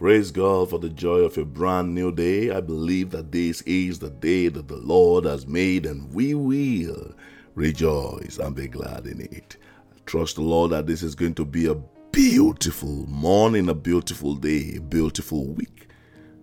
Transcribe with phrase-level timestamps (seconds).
[0.00, 2.50] Praise God for the joy of a brand new day.
[2.50, 7.12] I believe that this is the day that the Lord has made, and we will
[7.54, 9.58] rejoice and be glad in it.
[9.94, 11.74] I trust the Lord that this is going to be a
[12.12, 15.88] beautiful morning, a beautiful day, a beautiful week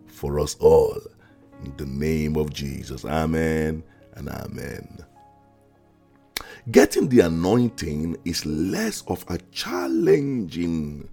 [0.05, 1.01] for us all.
[1.63, 3.05] In the name of Jesus.
[3.05, 3.81] Amen
[4.13, 5.03] and amen.
[6.69, 11.09] Getting the anointing is less of a challenging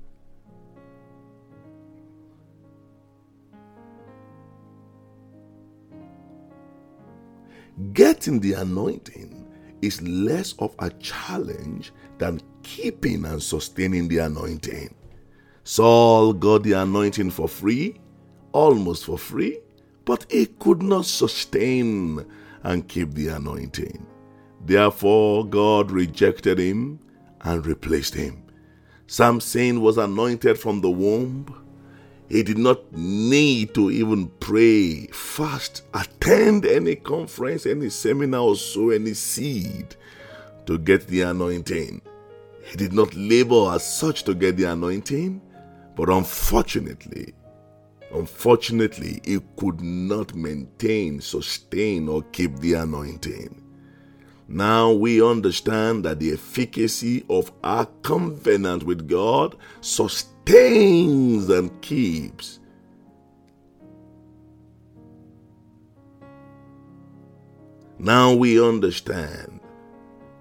[7.92, 9.46] Getting the anointing
[9.82, 14.94] is less of a challenge than keeping and sustaining the anointing.
[15.64, 18.00] Saul got the anointing for free,
[18.52, 19.60] almost for free,
[20.04, 22.24] but he could not sustain
[22.62, 24.06] and keep the anointing.
[24.64, 27.00] Therefore, God rejected him
[27.40, 28.44] and replaced him.
[29.06, 31.63] Samson was anointed from the womb.
[32.28, 38.90] He did not need to even pray, fast, attend any conference, any seminar, or sow
[38.90, 39.94] any seed
[40.66, 42.00] to get the anointing.
[42.62, 45.42] He did not labor as such to get the anointing,
[45.96, 47.34] but unfortunately,
[48.12, 53.63] unfortunately, he could not maintain, sustain, or keep the anointing.
[54.54, 62.60] Now we understand that the efficacy of our covenant with God sustains and keeps.
[67.98, 69.58] Now we understand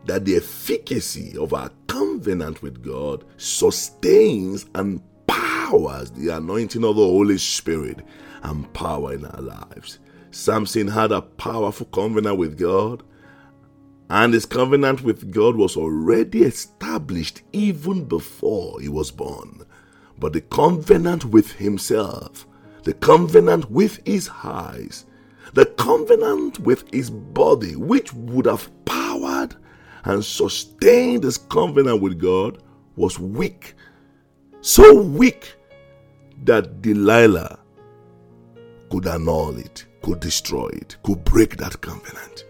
[0.05, 7.02] that the efficacy of our covenant with God sustains and powers the anointing of the
[7.02, 8.05] Holy Spirit
[8.44, 9.98] and power in our lives.
[10.30, 13.02] Samson had a powerful covenant with God
[14.09, 19.63] and his covenant with God was already established even before he was born.
[20.19, 22.45] But the covenant with himself,
[22.83, 25.05] the covenant with his eyes,
[25.53, 29.55] the covenant with his body, which would have powered
[30.05, 32.61] and sustained his covenant with God,
[32.95, 33.75] was weak.
[34.61, 35.55] So weak
[36.43, 37.59] that Delilah
[38.89, 42.45] could annul it, could destroy it, could break that covenant.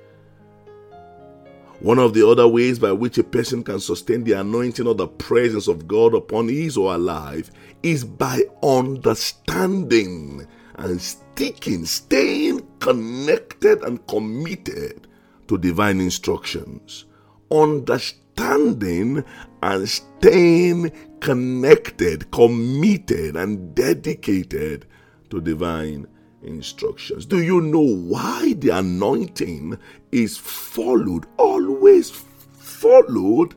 [1.83, 5.09] One of the other ways by which a person can sustain the anointing or the
[5.09, 7.51] presence of God upon his or her life
[7.83, 15.07] is by understanding and sticking, staying connected and committed
[15.49, 17.03] to divine instructions.
[17.51, 19.25] Understanding
[19.61, 20.89] and staying
[21.19, 24.85] connected, committed, and dedicated
[25.31, 26.07] to divine
[26.43, 27.25] instructions.
[27.25, 29.77] Do you know why the anointing
[30.11, 33.55] is followed, always followed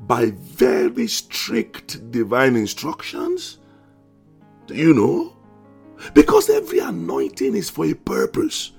[0.00, 3.58] by very strict divine instructions?
[4.66, 5.36] Do you know?
[6.12, 8.72] Because every anointing is for a purpose.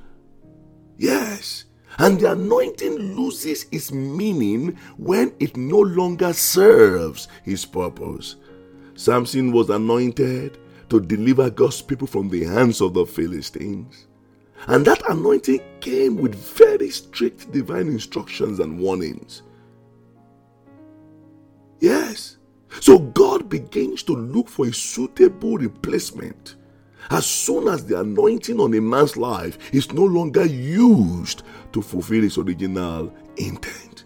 [0.98, 1.66] Yes.
[1.98, 8.36] And the anointing loses its meaning when it no longer serves his purpose.
[8.96, 10.58] Samson was anointed
[10.90, 14.08] to deliver God's people from the hands of the Philistines.
[14.68, 19.44] And that anointing came with very strict divine instructions and warnings.
[21.80, 22.38] Yes.
[22.80, 26.56] So God begins to look for a suitable replacement
[27.12, 32.24] as soon as the anointing on a man's life is no longer used to fulfill
[32.24, 34.06] its original intent.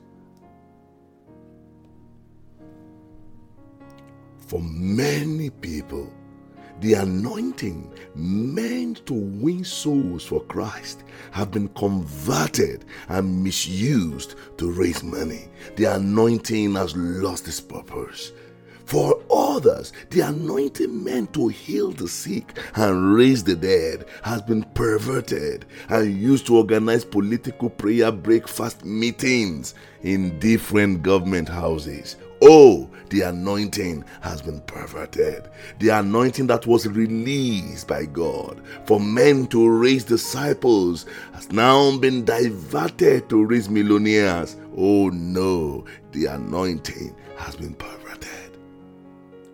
[4.48, 6.12] For many people,
[6.82, 15.04] the anointing meant to win souls for Christ have been converted and misused to raise
[15.04, 15.50] money.
[15.76, 18.32] The anointing has lost its purpose.
[18.86, 24.64] For others, the anointing meant to heal the sick and raise the dead has been
[24.74, 33.22] perverted and used to organize political prayer breakfast meetings in different government houses Oh, the
[33.22, 35.50] anointing has been perverted.
[35.80, 42.24] The anointing that was released by God for men to raise disciples has now been
[42.24, 44.56] diverted to raise millionaires.
[44.78, 48.58] Oh no, the anointing has been perverted.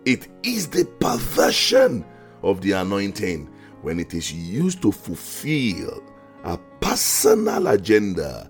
[0.04, 2.04] It is the perversion
[2.42, 3.50] of the anointing
[3.82, 6.02] when it is used to fulfill
[6.44, 8.48] a personal agenda,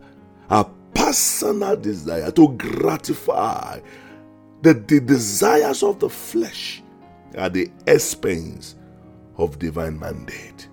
[0.51, 3.81] a personal desire to gratify
[4.67, 6.83] that the desires of the flesh
[7.39, 8.75] are the expense
[9.37, 10.69] of divine mandate.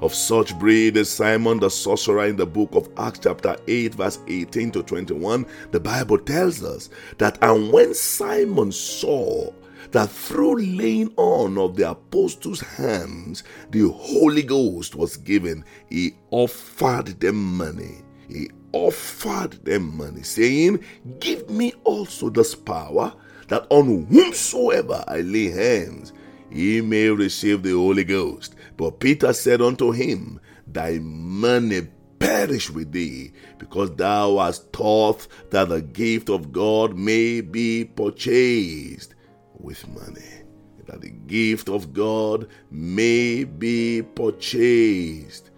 [0.00, 4.20] Of such breed is Simon the sorcerer in the book of Acts, chapter 8, verse
[4.28, 5.44] 18 to 21.
[5.72, 9.50] The Bible tells us that, and when Simon saw
[9.90, 13.42] that through laying on of the apostles' hands,
[13.72, 15.64] the Holy Ghost was given.
[15.90, 18.02] He offered them money.
[18.28, 20.84] He offered them money, saying,
[21.20, 23.12] Give me also this power,
[23.48, 26.12] that on whomsoever I lay hands,
[26.50, 28.54] he may receive the Holy Ghost.
[28.76, 31.88] But Peter said unto him, Thy money
[32.18, 39.14] perish with thee, because thou hast taught that the gift of God may be purchased
[39.58, 40.42] with money.
[40.86, 45.50] That the gift of God may be purchased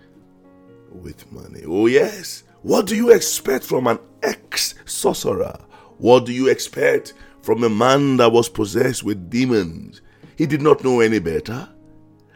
[0.90, 1.62] with money.
[1.66, 2.44] Oh, yes.
[2.64, 5.54] What do you expect from an ex sorcerer?
[5.98, 7.12] What do you expect
[7.42, 10.00] from a man that was possessed with demons?
[10.38, 11.68] He did not know any better.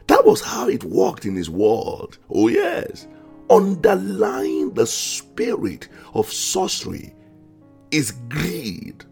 [0.07, 2.19] That was how it worked in his world.
[2.29, 3.07] Oh, yes.
[3.49, 7.15] Underlying the spirit of sorcery
[7.91, 9.07] is greed,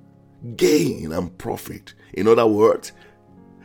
[0.57, 1.95] gain, and profit.
[2.13, 2.93] In other words,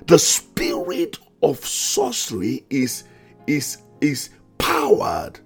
[0.07, 3.03] the spirit of sorcery is
[3.45, 5.41] is is powered,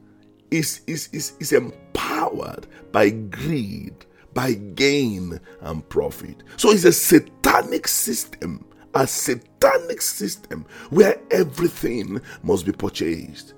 [0.51, 6.43] is is is, is empowered by greed, by gain and profit.
[6.57, 13.53] So it's a satanic system, a satanic system where everything must be purchased.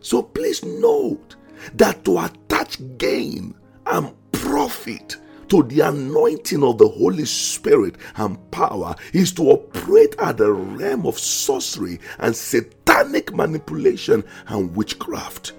[0.00, 1.36] So please note
[1.74, 3.54] that to attach gain
[3.86, 5.16] and profit
[5.48, 11.06] to the anointing of the Holy Spirit and power is to operate at the realm
[11.06, 15.52] of sorcery and satanic manipulation and witchcraft.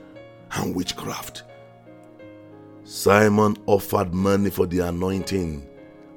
[0.53, 1.43] And witchcraft.
[2.83, 5.67] Simon offered money for the anointing,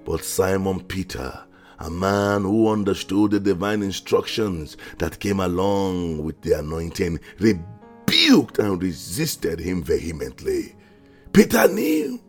[0.05, 1.45] but Simon Peter,
[1.79, 8.83] a man who understood the divine instructions that came along with the anointing, rebuked and
[8.83, 10.75] resisted him vehemently.
[11.33, 12.21] Peter knew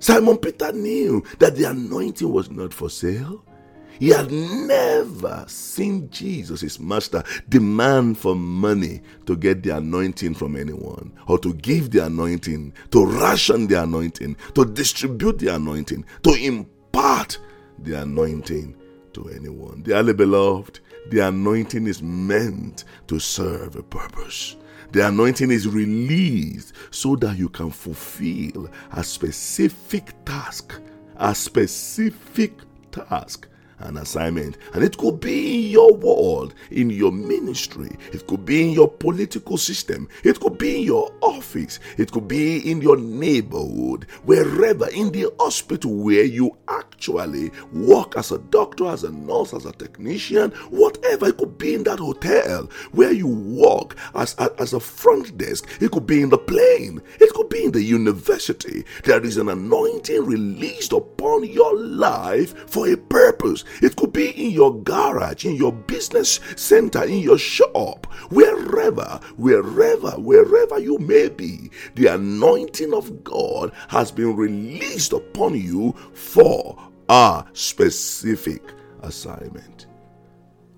[0.00, 3.44] Simon Peter knew that the anointing was not for sale.
[4.00, 10.56] He had never seen Jesus, his master, demand for money to get the anointing from
[10.56, 16.32] anyone, or to give the anointing, to ration the anointing, to distribute the anointing, to
[16.32, 17.38] impart
[17.78, 18.74] the anointing
[19.12, 19.82] to anyone.
[19.82, 20.80] Dearly beloved,
[21.10, 24.56] the anointing is meant to serve a purpose.
[24.92, 30.80] The anointing is released so that you can fulfill a specific task,
[31.16, 32.54] a specific
[32.92, 33.46] task
[33.80, 34.56] an assignment.
[34.74, 38.88] And it could be in your world, in your ministry, it could be in your
[38.88, 44.88] political system, it could be in your office, it could be in your neighborhood, wherever,
[44.90, 49.72] in the hospital where you actually work as a doctor, as a nurse, as a
[49.72, 51.28] technician, whatever.
[51.28, 55.68] It could be in that hotel where you work as, as, as a front desk,
[55.80, 58.84] it could be in the plane, it could be in the university.
[59.04, 63.64] There is an anointing released upon your life for a purpose.
[63.82, 70.10] It could be in your garage, in your business center, in your shop, wherever, wherever,
[70.12, 71.70] wherever you may be.
[71.94, 76.78] The anointing of God has been released upon you for
[77.08, 78.62] a specific
[79.02, 79.86] assignment.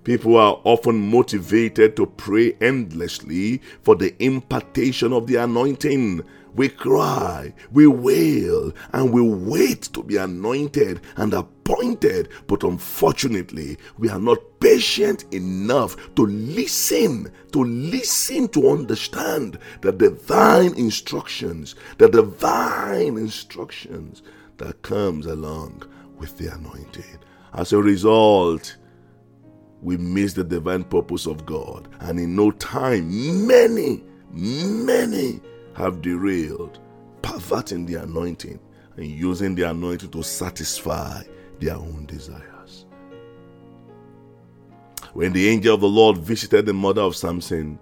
[0.03, 6.21] People are often motivated to pray endlessly for the impartation of the anointing
[6.55, 12.29] we cry, we wail, and we wait to be anointed and appointed.
[12.47, 20.73] But unfortunately, we are not patient enough to listen, to listen to understand the divine
[20.75, 24.21] instructions, the divine instructions
[24.57, 25.83] that comes along
[26.17, 27.17] with the anointing.
[27.53, 28.77] As a result,
[29.81, 35.41] we miss the divine purpose of God, and in no time, many, many
[35.75, 36.79] have derailed,
[37.21, 38.59] perverting the anointing
[38.97, 41.23] and using the anointing to satisfy
[41.59, 42.85] their own desires.
[45.13, 47.79] When the angel of the Lord visited the mother of Samson,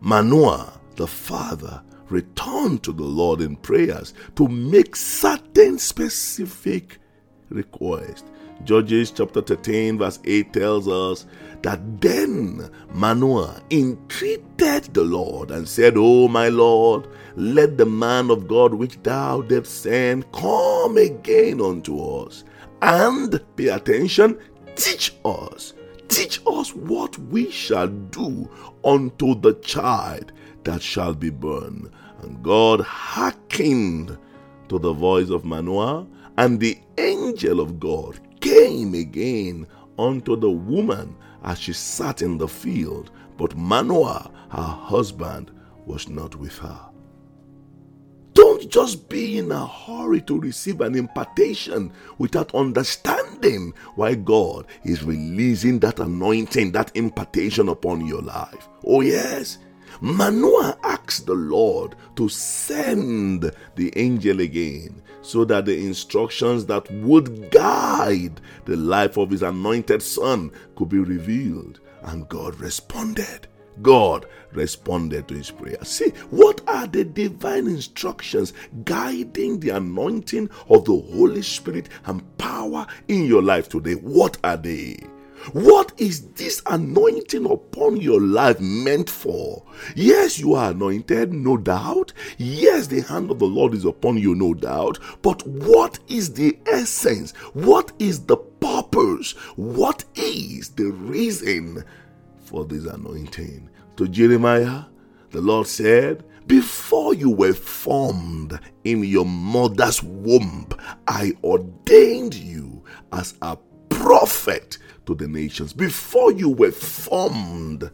[0.00, 6.98] Manoah, the father, returned to the Lord in prayers to make certain specific
[7.48, 8.24] requests.
[8.64, 11.26] Judges chapter 13, verse 8 tells us
[11.62, 18.46] that then Manoah entreated the Lord and said, O my Lord, let the man of
[18.46, 22.44] God which thou didst send come again unto us.
[22.82, 24.38] And pay attention,
[24.76, 25.74] teach us,
[26.08, 28.50] teach us what we shall do
[28.84, 30.32] unto the child
[30.64, 31.90] that shall be born.
[32.22, 34.18] And God hearkened
[34.68, 39.66] to the voice of Manoah, and the angel of God came again
[39.98, 45.50] unto the woman as she sat in the field, but Manoah, her husband,
[45.86, 46.80] was not with her.
[48.32, 55.02] Don't just be in a hurry to receive an impartation without understanding why God is
[55.02, 58.68] releasing that anointing, that impartation upon your life.
[58.84, 59.58] Oh, yes.
[60.00, 67.50] Manoah asked the Lord to send the angel again so that the instructions that would
[67.50, 71.80] guide the life of his anointed son could be revealed.
[72.02, 73.46] And God responded.
[73.82, 75.82] God responded to his prayer.
[75.84, 78.52] See, what are the divine instructions
[78.84, 83.94] guiding the anointing of the Holy Spirit and power in your life today?
[83.94, 84.98] What are they?
[85.52, 89.64] What is this anointing upon your life meant for?
[89.96, 92.12] Yes, you are anointed, no doubt.
[92.38, 94.98] Yes, the hand of the Lord is upon you, no doubt.
[95.22, 97.32] But what is the essence?
[97.54, 99.32] What is the purpose?
[99.56, 101.84] What is the reason
[102.44, 103.68] for this anointing?
[103.96, 104.84] To Jeremiah,
[105.30, 110.68] the Lord said, Before you were formed in your mother's womb,
[111.08, 113.56] I ordained you as a
[114.00, 115.74] prophet to the nations.
[115.74, 117.90] Before you were formed,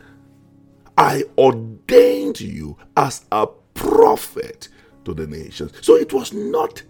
[0.96, 4.68] I ordained you as a prophet
[5.04, 5.72] to the nations.
[5.80, 6.82] So it was not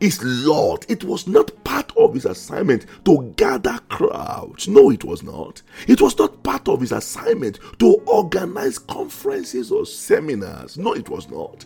[0.00, 0.86] his Lord.
[0.88, 4.68] It was not part of his assignment to gather crowds.
[4.68, 5.62] No, it was not.
[5.88, 10.78] It was not part of his assignment to organize conferences or seminars.
[10.78, 11.64] No, it was not.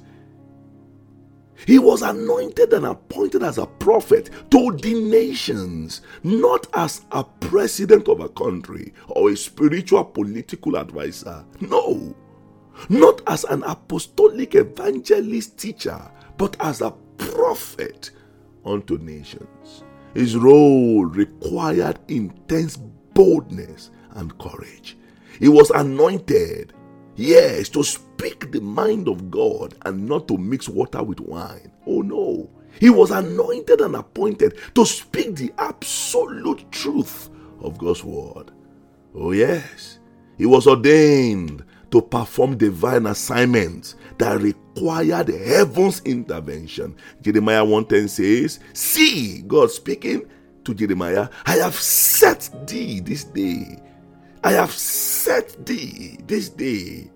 [1.67, 8.09] He was anointed and appointed as a prophet to the nations, not as a president
[8.09, 11.45] of a country or a spiritual political advisor.
[11.61, 12.14] No,
[12.88, 18.11] not as an apostolic evangelist teacher, but as a prophet
[18.64, 19.85] unto nations.
[20.14, 22.76] His role required intense
[23.14, 24.97] boldness and courage.
[25.38, 26.73] He was anointed
[27.17, 31.73] Yes, to speak the mind of God and not to mix water with wine.
[31.87, 32.50] Oh no.
[32.79, 37.29] He was anointed and appointed to speak the absolute truth
[37.61, 38.52] of God's word.
[39.14, 39.99] Oh, yes.
[40.38, 46.95] He was ordained to perform divine assignments that required heaven's intervention.
[47.21, 50.23] Jeremiah 1:10 says, "See, God speaking
[50.64, 53.83] to Jeremiah, I have set thee this day
[54.42, 57.11] I have set thee this day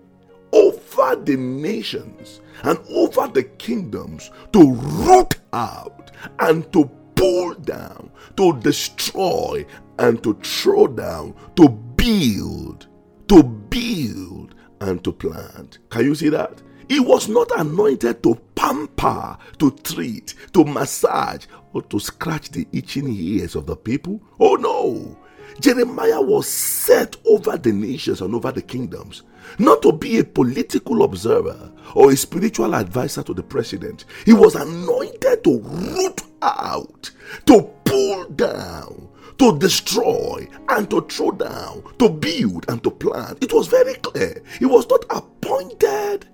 [0.51, 8.59] over the nations and over the kingdoms to root out and to pull down, to
[8.59, 9.65] destroy
[9.97, 12.87] and to throw down, to build,
[13.27, 15.79] to build and to plant.
[15.89, 16.61] Can you see that?
[16.87, 23.07] He was not anointed to pamper, to treat, to massage, or to scratch the itching
[23.07, 24.21] ears of the people.
[24.39, 25.17] Oh no!
[25.59, 29.23] Jeremiah was set over the nations and over the kingdoms,
[29.57, 34.05] not to be a political observer or a spiritual advisor to the president.
[34.25, 37.09] He was anointed to root out,
[37.45, 39.07] to pull down,
[39.37, 43.43] to destroy and to throw down, to build and to plant.
[43.43, 44.41] It was very clear.
[44.59, 46.27] He was not appointed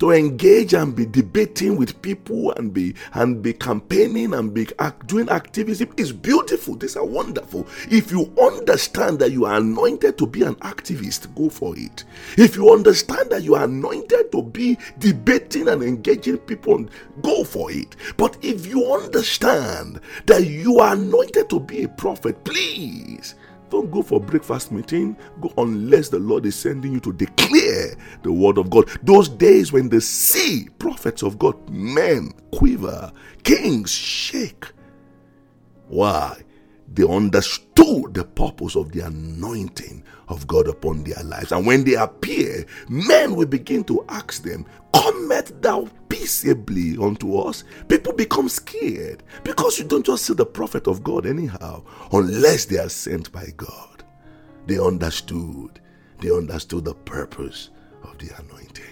[0.00, 5.06] to engage and be debating with people and be and be campaigning and be act,
[5.06, 6.74] doing activism is beautiful.
[6.74, 7.66] These are wonderful.
[7.90, 12.04] If you understand that you are anointed to be an activist, go for it.
[12.36, 16.86] If you understand that you are anointed to be debating and engaging people,
[17.20, 17.94] go for it.
[18.16, 23.34] But if you understand that you are anointed to be a prophet, please
[23.70, 25.16] don't go for breakfast meeting.
[25.40, 28.88] Go unless the Lord is sending you to declare the word of God.
[29.02, 33.12] Those days when the sea, prophets of God, men quiver,
[33.44, 34.66] kings shake.
[35.88, 36.42] Why?
[36.92, 41.52] They understood the purpose of the anointing of God upon their lives.
[41.52, 47.62] And when they appear, men will begin to ask them, Cometh thou peaceably unto us?
[47.88, 52.78] People become scared because you don't just see the prophet of God anyhow, unless they
[52.78, 54.02] are sent by God.
[54.66, 55.80] They understood.
[56.20, 57.70] They understood the purpose
[58.02, 58.84] of the anointing.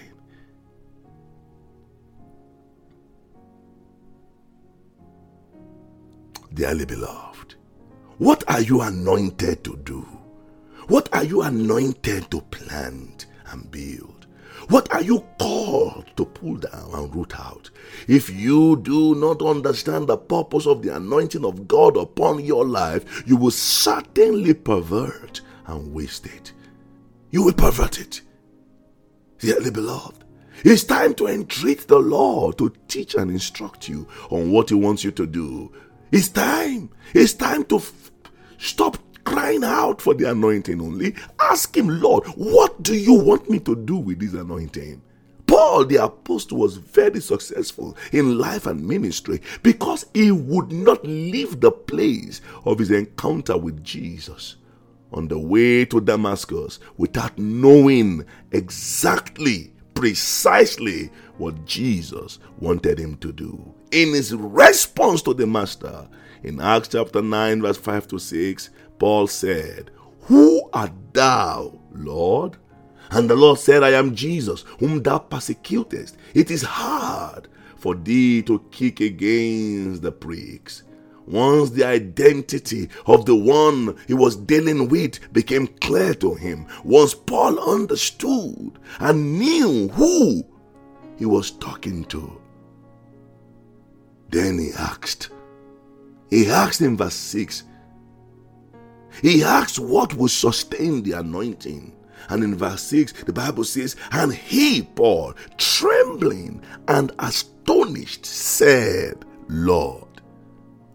[6.53, 7.28] Dearly beloved,
[8.19, 10.01] what are you anointed to do?
[10.87, 14.27] What are you anointed to plant and build?
[14.67, 17.69] What are you called to pull down and root out?
[18.09, 23.23] If you do not understand the purpose of the anointing of God upon your life,
[23.25, 26.51] you will certainly pervert and waste it.
[27.31, 28.21] You will pervert it.
[29.39, 30.25] Dearly beloved,
[30.65, 35.05] it's time to entreat the Lord to teach and instruct you on what He wants
[35.05, 35.71] you to do.
[36.11, 36.89] It's time.
[37.13, 37.79] It's time to
[38.59, 41.15] stop crying out for the anointing only.
[41.39, 45.01] Ask Him, Lord, what do you want me to do with this anointing?
[45.49, 51.59] Paul the apostle was very successful in life and ministry because he would not leave
[51.59, 54.57] the place of his encounter with Jesus
[55.11, 63.73] on the way to Damascus without knowing exactly, precisely what Jesus wanted him to do.
[63.91, 66.07] In his response to the Master,
[66.43, 68.69] in Acts chapter 9, verse 5 to 6,
[68.99, 69.89] Paul said,
[70.21, 72.57] Who art thou, Lord?
[73.09, 76.17] And the Lord said, I am Jesus, whom thou persecutest.
[76.35, 80.83] It is hard for thee to kick against the pricks.
[81.25, 87.15] Once the identity of the one he was dealing with became clear to him, once
[87.15, 90.43] Paul understood and knew who
[91.17, 92.39] he was talking to,
[94.29, 95.29] then he asked.
[96.29, 97.63] He asked in verse 6.
[99.21, 101.95] He asked what would sustain the anointing.
[102.29, 110.21] And in verse 6, the Bible says, And he, Paul, trembling and astonished, said, Lord,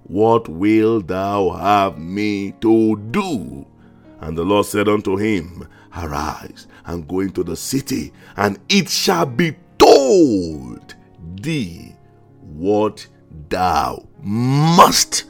[0.05, 3.67] what wilt thou have me to do?
[4.21, 9.26] And the Lord said unto him, Arise and go into the city, and it shall
[9.26, 10.95] be told
[11.41, 11.95] thee
[12.41, 13.07] what
[13.54, 15.25] thou must,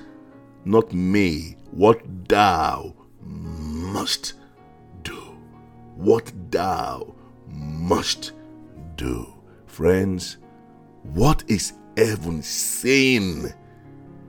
[0.64, 4.34] not may, what thou must
[5.02, 5.20] do.
[5.96, 7.14] What thou
[7.48, 8.32] must
[8.96, 9.26] do.
[9.66, 10.38] Friends,
[11.02, 13.52] what is heaven saying?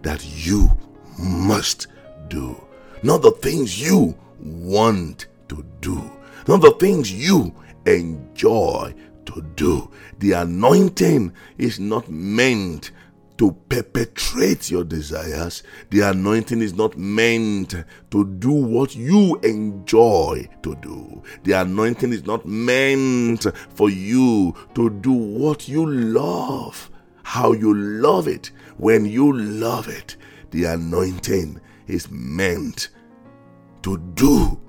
[0.06, 0.70] that you
[1.18, 1.88] must
[2.28, 2.56] do.
[3.02, 6.00] Not the things you want to do.
[6.48, 7.54] Not the things you
[7.88, 8.94] enjoy
[9.26, 9.90] to do.
[10.20, 12.92] The anointing is not meant
[13.38, 15.64] to perpetrate your desires.
[15.90, 17.76] The anointing is not meant
[18.12, 21.24] to do what you enjoy to do.
[21.44, 26.90] The anointing is not meant for you to do what you love,
[27.24, 30.16] how you love it, when you love it,
[30.52, 32.90] the anointing is meant
[33.84, 34.60] to do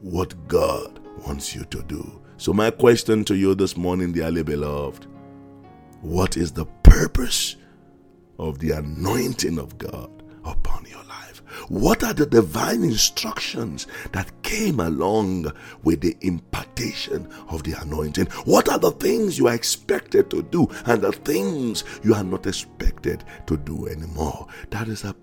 [0.00, 2.20] what God wants you to do.
[2.36, 5.06] So, my question to you this morning, dearly beloved,
[6.00, 7.56] what is the purpose
[8.38, 11.42] of the anointing of God upon your life?
[11.68, 15.52] What are the divine instructions that came along
[15.82, 18.26] with the impartation of the anointing?
[18.44, 22.46] What are the things you are expected to do and the things you are not
[22.46, 24.46] expected to do anymore?
[24.70, 25.16] That is a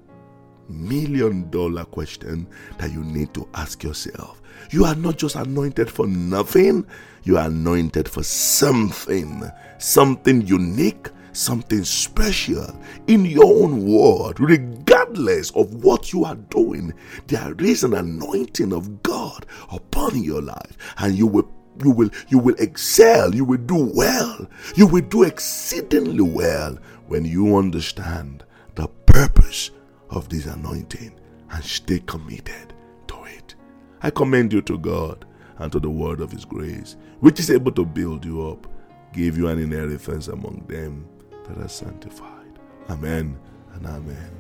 [0.68, 2.48] million dollar question
[2.80, 4.42] that you need to ask yourself.
[4.72, 6.86] You are not just anointed for nothing,
[7.24, 12.76] you are anointed for something, something unique, something special
[13.08, 16.94] in your own word, regardless of what you are doing.
[17.28, 21.50] There is an anointing of God upon your life, and you will
[21.84, 27.24] you will you will excel you will do well you will do exceedingly well when
[27.26, 28.44] you understand
[28.76, 29.72] the purpose
[30.10, 31.18] of this anointing
[31.52, 32.74] and stay committed
[33.08, 33.56] to it
[34.02, 35.26] i commend you to god
[35.60, 38.68] and to the word of his grace which is able to build you up
[39.14, 41.08] give you an inheritance among them
[41.46, 42.60] that are sanctified.
[42.90, 43.38] Amen
[43.74, 44.32] and amen.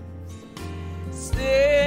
[1.11, 1.80] Since